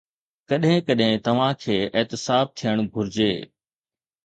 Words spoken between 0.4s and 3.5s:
ڪڏهن ڪڏهن توهان کي احتساب ٿيڻ گهرجي.